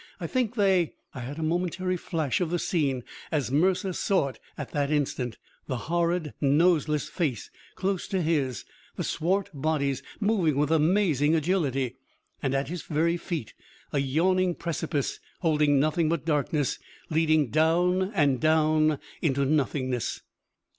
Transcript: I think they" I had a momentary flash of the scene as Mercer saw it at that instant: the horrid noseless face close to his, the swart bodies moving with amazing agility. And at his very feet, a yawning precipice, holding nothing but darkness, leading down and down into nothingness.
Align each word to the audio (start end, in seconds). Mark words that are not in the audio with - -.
I 0.19 0.25
think 0.25 0.55
they" 0.55 0.95
I 1.13 1.19
had 1.19 1.37
a 1.37 1.43
momentary 1.43 1.95
flash 1.95 2.41
of 2.41 2.49
the 2.49 2.57
scene 2.57 3.03
as 3.31 3.51
Mercer 3.51 3.93
saw 3.93 4.29
it 4.29 4.39
at 4.57 4.71
that 4.71 4.89
instant: 4.89 5.37
the 5.67 5.75
horrid 5.77 6.33
noseless 6.41 7.07
face 7.07 7.51
close 7.75 8.07
to 8.07 8.23
his, 8.23 8.65
the 8.95 9.03
swart 9.03 9.51
bodies 9.53 10.01
moving 10.19 10.55
with 10.57 10.71
amazing 10.71 11.35
agility. 11.35 11.97
And 12.41 12.55
at 12.55 12.67
his 12.67 12.81
very 12.81 13.15
feet, 13.17 13.53
a 13.93 13.99
yawning 13.99 14.55
precipice, 14.55 15.19
holding 15.41 15.79
nothing 15.79 16.09
but 16.09 16.25
darkness, 16.25 16.79
leading 17.11 17.51
down 17.51 18.11
and 18.15 18.39
down 18.39 18.97
into 19.21 19.45
nothingness. 19.45 20.21